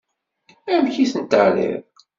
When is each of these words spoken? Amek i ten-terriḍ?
Amek 0.73 0.95
i 1.03 1.05
ten-terriḍ? 1.11 1.83